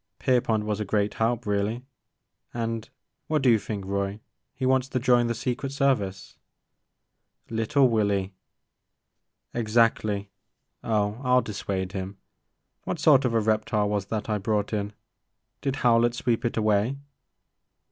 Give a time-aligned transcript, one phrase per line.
[0.17, 1.83] Pierpont was a great help, really,—
[2.55, 2.89] and,
[3.27, 4.19] what do you think, Roy?
[4.55, 6.39] He wants to join the Secret Service!•'
[7.55, 8.33] LitUe Willy
[9.63, 10.31] !''Exactly.
[10.83, 12.17] Oh I *11 dissuade him.
[12.83, 14.93] What sort of a reptile was that I brought in?
[15.61, 16.97] Did Howlett sweep it away?